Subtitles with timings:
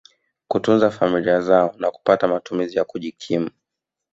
[0.47, 3.49] kutunza familia zao na kupata matumizi ya kujikimu